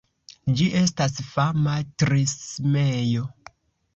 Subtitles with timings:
[0.61, 3.29] Ĝi estas fama trismejo.